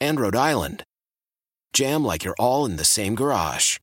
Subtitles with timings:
[0.00, 0.84] and Rhode Island
[1.72, 3.78] jam like you're all in the same garage.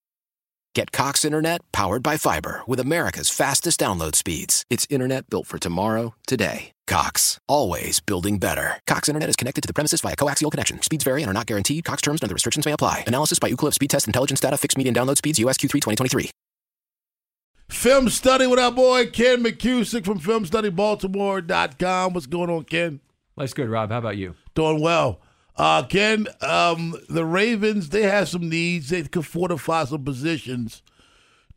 [0.76, 4.63] Get Cox Internet powered by fiber with America's fastest download speeds.
[4.70, 6.71] It's internet built for tomorrow, today.
[6.85, 8.80] Cox, always building better.
[8.85, 10.81] Cox Internet is connected to the premises via coaxial connection.
[10.84, 11.84] Speeds vary and are not guaranteed.
[11.84, 13.04] Cox terms and other restrictions may apply.
[13.07, 14.57] Analysis by Ookla Speed Test Intelligence Data.
[14.57, 15.40] Fixed median download speeds.
[15.40, 16.29] USQ3 2023.
[17.70, 22.13] Film study with our boy Ken McKusick from FilmStudyBaltimore.com.
[22.13, 23.02] What's going on, Ken?
[23.35, 23.90] Life's good, Rob.
[23.90, 24.35] How about you?
[24.54, 25.20] Doing well.
[25.57, 28.89] Uh, Ken, um, the Ravens, they have some needs.
[28.89, 30.84] They could fortify some positions.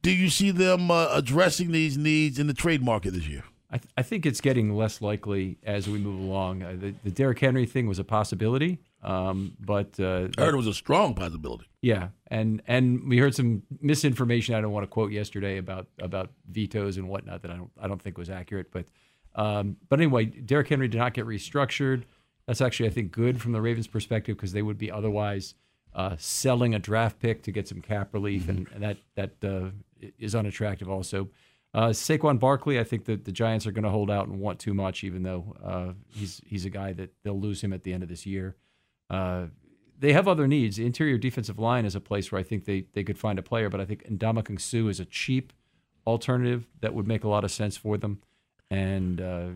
[0.03, 3.45] Do you see them uh, addressing these needs in the trade market this year?
[3.71, 6.63] I, th- I think it's getting less likely as we move along.
[6.63, 10.57] Uh, the, the Derrick Henry thing was a possibility, um, but uh, I heard it
[10.57, 11.67] was a strong possibility.
[11.81, 14.55] Yeah, and and we heard some misinformation.
[14.55, 17.87] I don't want to quote yesterday about about vetoes and whatnot that I don't I
[17.87, 18.73] don't think was accurate.
[18.73, 18.87] But
[19.37, 22.05] um, but anyway, Derrick Henry did not get restructured.
[22.51, 25.55] That's actually I think good from the Ravens' perspective because they would be otherwise
[25.95, 29.71] uh, selling a draft pick to get some cap relief, and, and that that uh,
[30.19, 31.29] is unattractive also.
[31.73, 34.59] Uh, Saquon Barkley, I think that the Giants are going to hold out and want
[34.59, 37.93] too much, even though uh, he's he's a guy that they'll lose him at the
[37.93, 38.57] end of this year.
[39.09, 39.47] Uh,
[39.97, 40.77] they have other needs.
[40.77, 43.43] The interior defensive line is a place where I think they, they could find a
[43.43, 45.53] player, but I think Ndamukong Suh is a cheap
[46.05, 48.21] alternative that would make a lot of sense for them.
[48.73, 49.49] And uh,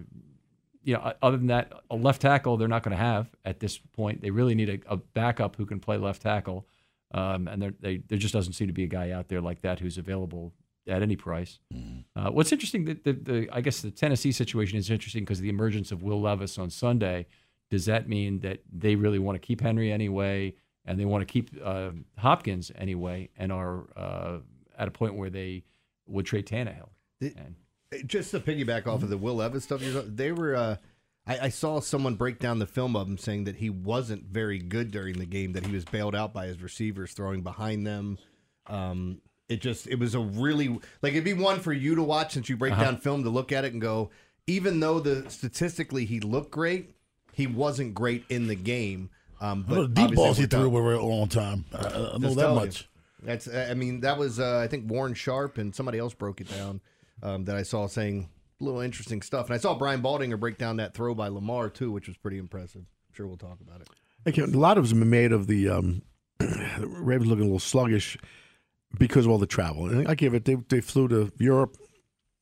[0.85, 3.79] you know, other than that, a left tackle they're not going to have at this
[3.79, 4.21] point.
[4.23, 6.67] They really need a, a backup who can play left tackle,
[7.13, 9.63] um, and there they, there just doesn't seem to be a guy out there like
[9.63, 10.53] that who's available
[10.87, 11.59] at any price.
[11.73, 12.05] Mm.
[12.15, 15.49] Uh, what's interesting, the, the, the, I guess the Tennessee situation is interesting because the
[15.49, 17.27] emergence of Will Levis on Sunday.
[17.71, 20.55] Does that mean that they really want to keep Henry anyway,
[20.85, 24.39] and they want to keep uh, Hopkins anyway, and are uh,
[24.79, 25.65] at a point where they
[26.07, 26.91] would trade Tannehill?
[27.21, 27.57] and,
[28.07, 30.55] just to piggyback off of the Will Levis stuff, they were.
[30.55, 30.77] Uh,
[31.27, 34.59] I, I, saw someone break down the film of him saying that he wasn't very
[34.59, 35.53] good during the game.
[35.53, 38.19] That he was bailed out by his receivers throwing behind them.
[38.67, 40.69] Um, it just it was a really
[41.03, 42.85] like it'd be one for you to watch since you break uh-huh.
[42.85, 44.11] down film to look at it and go.
[44.47, 46.95] Even though the statistically he looked great,
[47.33, 49.11] he wasn't great in the game.
[49.41, 51.65] Um, but the deep balls he threw were a long time.
[51.73, 52.83] I, I know that much.
[52.83, 53.27] You.
[53.27, 56.51] That's I mean that was uh, I think Warren Sharp and somebody else broke it
[56.51, 56.81] down
[57.25, 58.29] um, that I saw saying
[58.61, 59.47] a little interesting stuff.
[59.47, 62.39] And I saw Brian Baldinger break down that throw by Lamar too, which was pretty
[62.39, 62.83] impressive.
[62.83, 63.89] I'm sure we'll talk about it.
[64.27, 66.03] Okay, a lot of them made of the um,
[66.79, 68.17] Ravens looking a little sluggish
[68.99, 69.87] because of all the travel.
[69.87, 70.45] And I give it.
[70.45, 71.77] They they flew to Europe,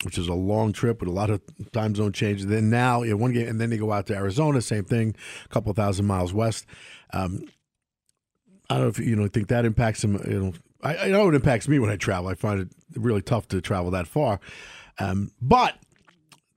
[0.04, 1.40] which is a long trip with a lot of
[1.72, 2.46] time zone changes.
[2.46, 5.48] Then now, yeah, one game, and then they go out to Arizona, same thing, a
[5.48, 6.66] couple thousand miles west.
[7.12, 7.46] Um,
[8.70, 10.20] I don't know if you know think that impacts them.
[10.28, 12.28] You know, I, I, know it impacts me when I travel.
[12.28, 14.40] I find it really tough to travel that far.
[14.98, 15.76] Um, but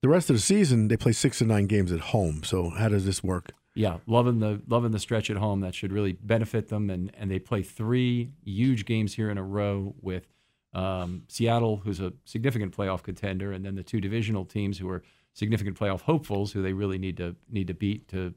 [0.01, 2.43] the rest of the season, they play six to nine games at home.
[2.43, 3.53] So how does this work?
[3.75, 5.59] Yeah, loving the loving the stretch at home.
[5.59, 6.89] That should really benefit them.
[6.89, 10.27] And and they play three huge games here in a row with
[10.73, 15.03] um, Seattle, who's a significant playoff contender, and then the two divisional teams who are
[15.33, 18.33] significant playoff hopefuls, who they really need to need to beat to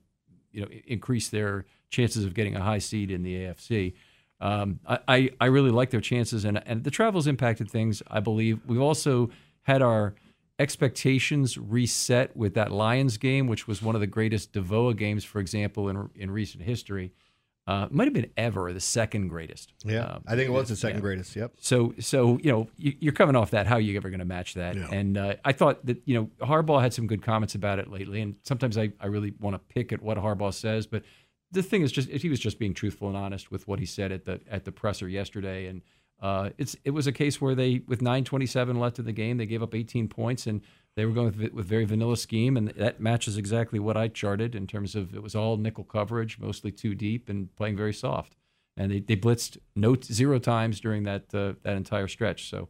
[0.52, 3.94] you know increase their chances of getting a high seed in the AFC.
[4.40, 8.02] Um, I, I really like their chances, and and the travel's impacted things.
[8.08, 9.30] I believe we've also
[9.62, 10.14] had our
[10.58, 15.40] expectations reset with that Lions game, which was one of the greatest DVOA games, for
[15.40, 17.12] example, in in recent history.
[17.68, 19.74] Uh, might have been ever the second greatest.
[19.84, 21.02] Yeah, um, I think it was the second yeah.
[21.02, 21.36] greatest.
[21.36, 21.52] Yep.
[21.58, 23.66] So, so you know, you, are coming off that.
[23.66, 24.74] How are you ever going to match that?
[24.74, 24.88] Yeah.
[24.90, 28.22] And uh, I thought that you know Harbaugh had some good comments about it lately,
[28.22, 31.02] and sometimes I, I really want to pick at what Harbaugh says, but
[31.50, 34.12] the thing is just he was just being truthful and honest with what he said
[34.12, 35.82] at the at the presser yesterday, and
[36.20, 39.46] uh, it's it was a case where they with 9:27 left in the game they
[39.46, 40.60] gave up 18 points and
[40.96, 42.56] they were going with, with very vanilla scheme.
[42.56, 46.38] And that matches exactly what I charted in terms of it was all nickel coverage,
[46.40, 48.36] mostly too deep and playing very soft,
[48.76, 52.50] and they, they blitzed no zero times during that uh, that entire stretch.
[52.50, 52.68] So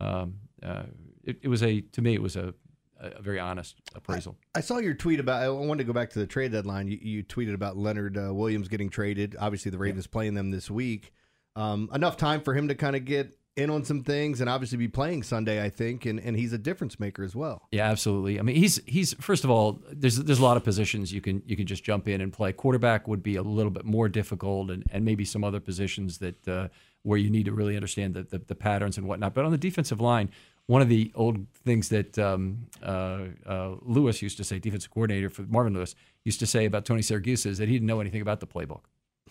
[0.00, 0.84] um, uh,
[1.22, 2.52] it, it was a to me it was a
[3.00, 4.36] a very honest appraisal.
[4.54, 5.42] I, I, saw your tweet about.
[5.42, 6.88] I wanted to go back to the trade deadline.
[6.88, 9.36] You, you tweeted about Leonard uh, Williams getting traded.
[9.38, 10.12] Obviously, the Ravens yeah.
[10.12, 11.12] playing them this week.
[11.56, 14.78] Um, enough time for him to kind of get in on some things and obviously
[14.78, 17.66] be playing Sunday, I think, and, and he's a difference maker as well.
[17.72, 18.38] Yeah, absolutely.
[18.38, 21.42] I mean, he's he's first of all, there's there's a lot of positions you can
[21.44, 22.52] you can just jump in and play.
[22.52, 26.46] Quarterback would be a little bit more difficult, and, and maybe some other positions that
[26.48, 26.68] uh,
[27.02, 29.34] where you need to really understand the, the, the patterns and whatnot.
[29.34, 30.30] But on the defensive line,
[30.68, 35.28] one of the old things that um, uh, uh, Lewis used to say, defensive coordinator
[35.28, 35.94] for Marvin Lewis
[36.24, 38.82] used to say about Tony Siragusa is that he didn't know anything about the playbook.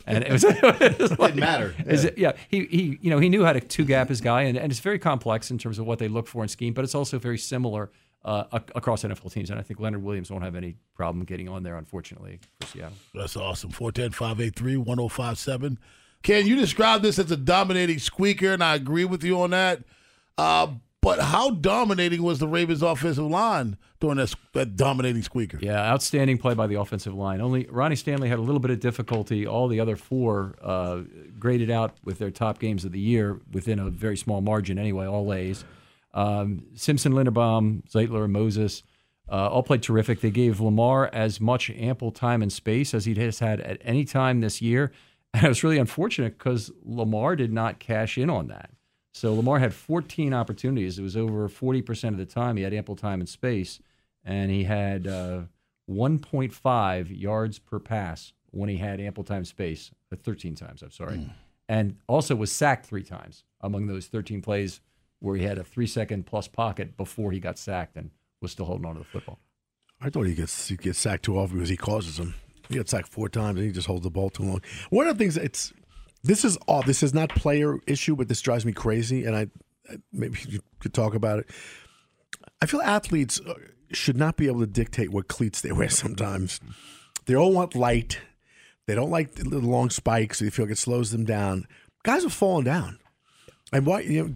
[0.05, 1.73] And it was, it was like, Didn't matter.
[1.87, 2.09] is Yeah.
[2.09, 4.57] it- yeah, he, he you know he knew how to two gap his guy, and,
[4.57, 6.93] and it's very complex in terms of what they look for in scheme, but it's
[6.95, 7.89] also very similar
[8.25, 8.43] uh,
[8.75, 9.49] across NFL teams.
[9.51, 12.97] And I think Leonard Williams won't have any problem getting on there, unfortunately, for Seattle.
[13.13, 13.69] That's awesome.
[13.69, 15.79] 410 583 1057.
[16.23, 19.83] Ken, you describe this as a dominating squeaker, and I agree with you on that.
[20.37, 20.67] Uh,
[21.07, 25.57] but how dominating was the Ravens' offensive line during that, that dominating squeaker?
[25.61, 27.39] Yeah, outstanding play by the offensive line.
[27.39, 29.47] Only Ronnie Stanley had a little bit of difficulty.
[29.47, 31.03] All the other four uh,
[31.39, 35.05] graded out with their top games of the year within a very small margin, anyway,
[35.05, 35.63] all A's.
[36.13, 38.83] Um, Simpson, Linderbaum, Zeitler, Moses
[39.31, 40.19] uh, all played terrific.
[40.19, 44.03] They gave Lamar as much ample time and space as he has had at any
[44.03, 44.91] time this year.
[45.33, 48.71] And it was really unfortunate because Lamar did not cash in on that.
[49.17, 50.99] So Lamar had 14 opportunities.
[50.99, 53.79] It was over 40% of the time he had ample time and space,
[54.23, 55.41] and he had uh,
[55.89, 59.89] 1.5 yards per pass when he had ample time and space.
[60.13, 61.27] Uh, 13 times, I'm sorry,
[61.67, 64.81] and also was sacked three times among those 13 plays
[65.19, 68.85] where he had a three-second plus pocket before he got sacked and was still holding
[68.85, 69.39] on to the football.
[69.99, 72.35] I thought he gets he gets sacked too often because he causes them.
[72.69, 74.61] He got sacked four times and he just holds the ball too long.
[74.91, 75.73] One of the things it's
[76.23, 79.47] this is all this is not player issue, but this drives me crazy, and I
[80.11, 81.49] maybe you could talk about it.
[82.61, 83.53] I feel athletes uh,
[83.91, 85.89] should not be able to dictate what cleats they wear.
[85.89, 86.59] Sometimes
[87.25, 88.19] they all want light.
[88.85, 90.39] They don't like the long spikes.
[90.39, 91.67] They feel like it slows them down.
[92.03, 92.99] Guys are falling down.
[93.73, 94.01] And why?
[94.01, 94.35] You know,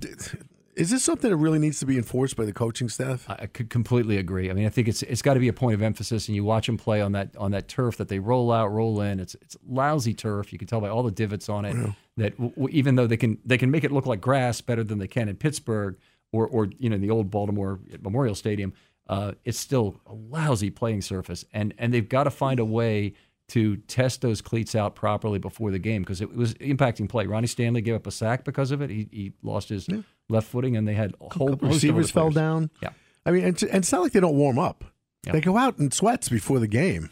[0.75, 3.25] is this something that really needs to be enforced by the coaching staff?
[3.27, 4.50] I could completely agree.
[4.50, 6.44] I mean, I think it's it's got to be a point of emphasis, and you
[6.44, 9.19] watch them play on that on that turf that they roll out, roll in.
[9.19, 10.51] It's it's lousy turf.
[10.53, 11.75] You can tell by all the divots on it
[12.18, 15.00] that w- even though they can they can make it look like grass better than
[15.00, 15.97] they can in Pittsburgh
[16.31, 18.73] or or you know the old Baltimore Memorial Stadium,
[19.07, 23.13] uh, it's still a lousy playing surface, and and they've got to find a way
[23.51, 27.25] to test those cleats out properly before the game because it was impacting play.
[27.25, 28.89] Ronnie Stanley gave up a sack because of it.
[28.89, 29.89] He, he lost his
[30.29, 32.69] left footing, and they had a whole couple host of receivers fell down.
[32.81, 32.89] Yeah.
[33.25, 34.83] I mean, and it's, and it's not like they don't warm up.
[35.25, 35.33] Yeah.
[35.33, 37.09] They go out in sweats before the game.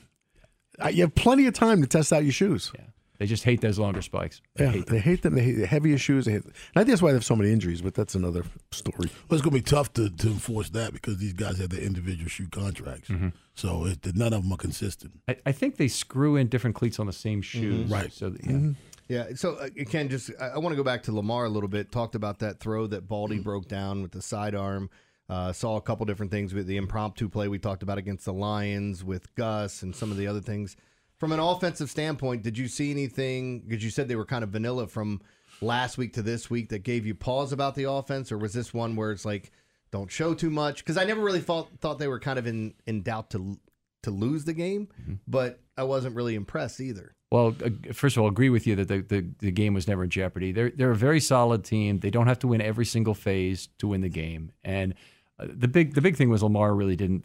[0.83, 2.71] Uh, You have plenty of time to test out your shoes.
[2.73, 2.85] Yeah.
[3.19, 4.41] They just hate those longer spikes.
[4.55, 4.95] They Yeah, hate them.
[4.95, 5.35] they hate them.
[5.35, 6.23] They hate the heavier shoes.
[6.23, 7.81] They hate, and I think that's why they have so many injuries.
[7.81, 9.09] But that's another story.
[9.27, 11.81] Well, it's going to be tough to, to enforce that because these guys have their
[11.81, 13.09] individual shoe contracts.
[13.09, 13.27] Mm-hmm.
[13.55, 15.19] So it, none of them are consistent.
[15.27, 17.59] I, I think they screw in different cleats on the same Mm-hmm.
[17.61, 17.91] shoes.
[17.91, 18.13] Right.
[18.13, 18.69] So that, yeah.
[19.09, 21.67] Yeah, so uh, Ken, just I, I want to go back to Lamar a little
[21.67, 21.91] bit.
[21.91, 23.43] Talked about that throw that Baldy Mm-hmm.
[23.43, 24.89] broke down with the sidearm.
[25.27, 28.33] Uh, saw a couple different things with the impromptu play we talked about against the
[28.33, 30.75] Lions with Gus and some of the other things.
[31.17, 33.59] From an offensive standpoint, did you see anything?
[33.67, 35.21] Because you said they were kind of vanilla from
[35.61, 38.73] last week to this week that gave you pause about the offense, or was this
[38.73, 39.51] one where it's like,
[39.91, 40.77] don't show too much?
[40.79, 43.57] Because I never really thought thought they were kind of in in doubt to
[44.03, 45.13] to lose the game, Mm-hmm.
[45.27, 47.15] but I wasn't really impressed either.
[47.31, 47.55] Well,
[47.93, 50.09] first of all, I agree with you that the, the, the game was never in
[50.09, 50.51] jeopardy.
[50.51, 51.99] They're they're a very solid team.
[51.99, 54.51] They don't have to win every single phase to win the game.
[54.63, 54.95] And
[55.39, 57.23] uh, the big the big thing was Lamar really didn't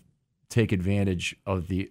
[0.51, 1.91] take advantage of the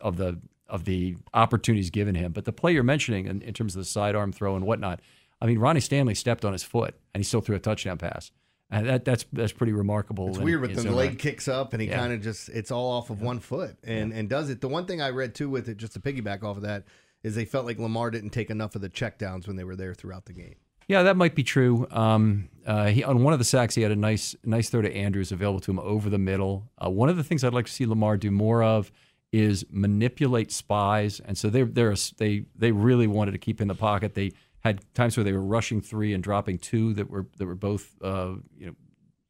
[0.00, 0.38] of the
[0.68, 2.30] of the opportunities given him.
[2.32, 5.00] But the play you're mentioning in, in terms of the sidearm throw and whatnot,
[5.42, 8.30] I mean, Ronnie Stanley stepped on his foot and he still threw a touchdown pass.
[8.70, 10.28] And that, that's that's pretty remarkable.
[10.28, 11.98] It's weird with the leg kicks up and he Yeah.
[11.98, 14.60] kind of just it's all off of one foot and and does it.
[14.60, 16.84] The one thing I read too with it, just to piggyback off of that,
[17.22, 19.92] is they felt like Lamar didn't take enough of the checkdowns when they were there
[19.94, 20.54] throughout the game.
[20.88, 21.86] Yeah, that might be true.
[21.92, 24.92] Um, uh, he, on one of the sacks, he had a nice, nice throw to
[24.92, 26.68] Andrews available to him over the middle.
[26.84, 28.90] Uh, one of the things I'd like to see Lamar do more of
[29.32, 33.74] is manipulate spies, and so they they're, they they really wanted to keep in the
[33.76, 34.14] pocket.
[34.14, 37.54] They had times where they were rushing three and dropping two that were that were
[37.54, 38.74] both uh, you know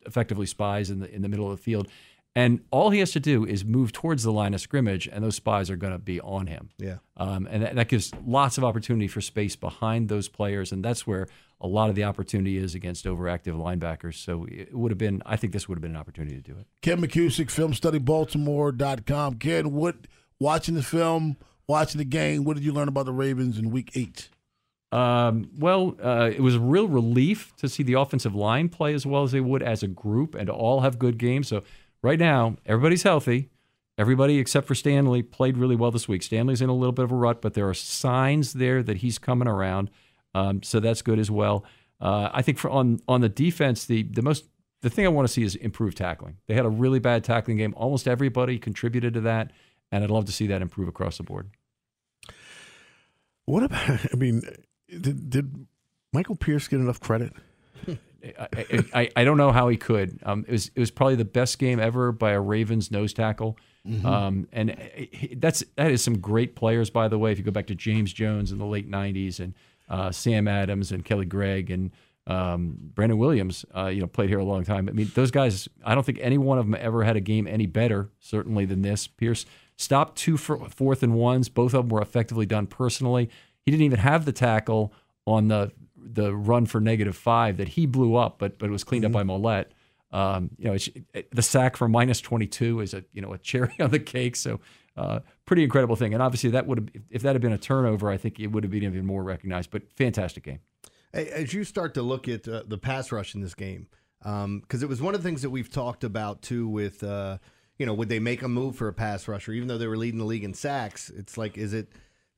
[0.06, 1.88] effectively spies in the in the middle of the field.
[2.36, 5.34] And all he has to do is move towards the line of scrimmage, and those
[5.34, 6.70] spies are going to be on him.
[6.78, 6.98] Yeah.
[7.16, 11.08] Um, and that, that gives lots of opportunity for space behind those players, and that's
[11.08, 11.26] where
[11.60, 14.14] a lot of the opportunity is against overactive linebackers.
[14.14, 16.56] So it would have been, I think, this would have been an opportunity to do
[16.56, 16.66] it.
[16.82, 19.34] Ken McKusick, FilmStudyBaltimore.com.
[19.34, 19.96] Ken, what
[20.38, 23.90] watching the film, watching the game, what did you learn about the Ravens in Week
[23.96, 24.28] Eight?
[24.92, 29.06] Um, well, uh, it was a real relief to see the offensive line play as
[29.06, 31.48] well as they would as a group and all have good games.
[31.48, 31.62] So
[32.02, 33.50] right now, everybody's healthy.
[33.98, 36.22] Everybody except for Stanley played really well this week.
[36.22, 39.18] Stanley's in a little bit of a rut, but there are signs there that he's
[39.18, 39.90] coming around.
[40.34, 41.64] Um, so that's good as well.
[42.00, 44.46] Uh, I think for on on the defense, the the most
[44.80, 46.38] the thing I want to see is improved tackling.
[46.46, 47.74] They had a really bad tackling game.
[47.76, 49.52] Almost everybody contributed to that,
[49.92, 51.50] and I'd love to see that improve across the board.
[53.44, 54.00] What about?
[54.12, 54.42] I mean,
[54.90, 55.66] did, did
[56.12, 57.32] Michael Pierce get enough credit?
[58.24, 60.18] I, I, I, don't know how he could.
[60.24, 63.56] Um, it was it was probably the best game ever by a Ravens nose tackle.
[63.86, 64.06] Mm-hmm.
[64.06, 64.76] Um, and
[65.36, 67.32] that's that is some great players, by the way.
[67.32, 69.54] If you go back to James Jones in the late '90s and
[69.88, 71.90] uh, Sam Adams and Kelly Gregg and
[72.26, 74.88] um, Brandon Williams, uh, you know, played here a long time.
[74.88, 75.68] I mean, those guys.
[75.84, 78.82] I don't think any one of them ever had a game any better, certainly than
[78.82, 79.06] this.
[79.06, 81.48] Pierce stopped two fourth and ones.
[81.48, 83.30] Both of them were effectively done personally.
[83.64, 84.92] He didn't even have the tackle
[85.26, 88.84] on the the run for negative five that he blew up, but but it was
[88.84, 89.16] cleaned mm-hmm.
[89.16, 89.72] up by Mollett.
[90.12, 90.76] Um, you know,
[91.14, 94.36] it, the sack for minus 22 is a you know a cherry on the cake.
[94.36, 94.60] So
[94.96, 96.14] uh, pretty incredible thing.
[96.14, 98.64] And obviously that would have if that had been a turnover, I think it would
[98.64, 99.70] have been even more recognized.
[99.70, 100.60] But fantastic game.
[101.12, 103.88] As you start to look at uh, the pass rush in this game,
[104.20, 107.02] because um, it was one of the things that we've talked about too with.
[107.02, 107.38] Uh,
[107.78, 109.96] you know, would they make a move for a pass rusher, even though they were
[109.96, 111.08] leading the league in sacks?
[111.08, 111.88] It's like, is it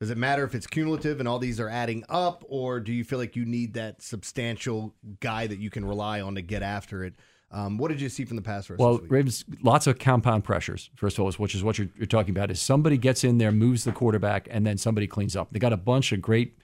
[0.03, 3.05] does it matter if it's cumulative and all these are adding up, or do you
[3.05, 7.05] feel like you need that substantial guy that you can rely on to get after
[7.05, 7.15] it?
[7.53, 8.81] Um, what did you see from the pass rush?
[8.81, 10.91] Well, Ravens, lots of compound pressures.
[10.97, 13.53] First of all, which is what you're, you're, talking about, is somebody gets in there,
[13.53, 15.53] moves the quarterback, and then somebody cleans up.
[15.53, 16.59] They got a bunch of great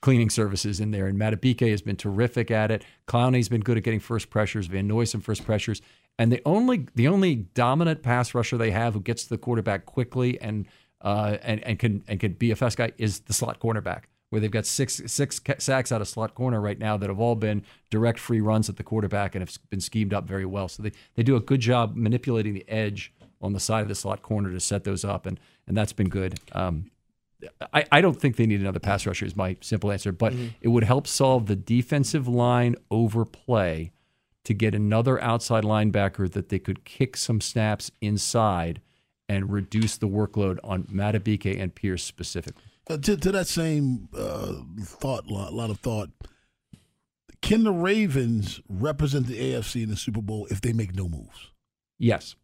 [0.00, 2.84] cleaning services in there, and Madubuike has been terrific at it.
[3.06, 4.66] Clowney's been good at getting first pressures.
[4.66, 5.80] Van Noy some first pressures,
[6.18, 9.86] and the only the only dominant pass rusher they have who gets to the quarterback
[9.86, 10.66] quickly and
[11.04, 14.40] uh, and and can and can be a fast guy is the slot cornerback, where
[14.40, 17.62] they've got six six sacks out of slot corner right now that have all been
[17.90, 20.66] direct free runs at the quarterback and have been schemed up very well.
[20.66, 23.94] So they they do a good job manipulating the edge on the side of the
[23.94, 26.40] slot corner to set those up, and and that's been good.
[26.52, 26.90] Um,
[27.74, 30.48] I, I don't think they need another pass rusher is my simple answer, but mm-hmm.
[30.62, 33.92] it would help solve the defensive line overplay
[34.44, 38.80] to get another outside linebacker that they could kick some snaps inside
[39.28, 42.62] and reduce the workload on Madubuike and Pierce specifically.
[42.88, 46.10] Uh, to, to, that same uh, thought, a lot, of thought.
[47.40, 51.50] Can the Ravens represent the AFC in the Super Bowl if they make no moves?
[51.98, 52.36] Yes,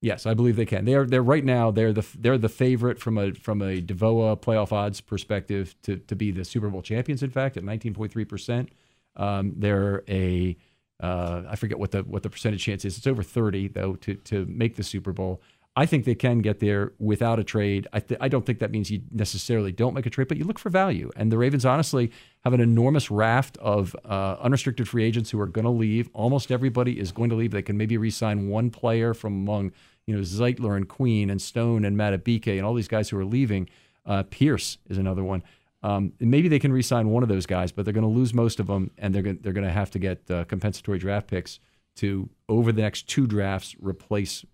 [0.00, 0.84] yes, I believe they can.
[0.84, 4.72] They're they're right now they're the they're the favorite from a from a DVOA playoff
[4.72, 7.22] odds perspective to to be the Super Bowl champions.
[7.22, 8.70] In fact, at nineteen point three percent,
[9.16, 10.56] um, they're a
[11.00, 12.96] uh, I forget what the what the percentage chance is.
[12.96, 15.42] It's over thirty though to to make the Super Bowl.
[15.76, 17.88] I think they can get there without a trade.
[17.92, 20.44] I, th- I don't think that means you necessarily don't make a trade, but you
[20.44, 21.10] look for value.
[21.16, 22.12] And the Ravens honestly
[22.44, 26.08] have an enormous raft of uh, unrestricted free agents who are going to leave.
[26.12, 27.50] Almost everybody is going to leave.
[27.50, 29.72] They can maybe re-sign one player from among
[30.06, 33.24] you know Zeitler and Queen and Stone and Madubuike and all these guys who are
[33.24, 33.68] leaving.
[34.06, 35.42] Uh, Pierce is another one.
[35.82, 38.60] Um, maybe they can re-sign one of those guys, but they're going to lose most
[38.60, 41.58] of them, and they're going they're going to have to get uh, compensatory draft picks
[41.96, 44.44] to over the next two drafts replace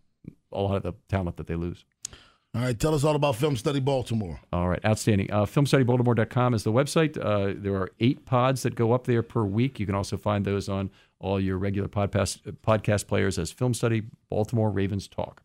[0.53, 1.85] a lot of the talent that they lose.
[2.53, 4.41] All right, tell us all about Film Study Baltimore.
[4.53, 5.31] All right, outstanding.
[5.31, 7.17] Uh, FilmStudyBaltimore.com is the website.
[7.17, 9.79] Uh, there are eight pods that go up there per week.
[9.79, 10.91] You can also find those on
[11.21, 15.45] all your regular podcast podcast players as Film Study Baltimore Ravens Talk.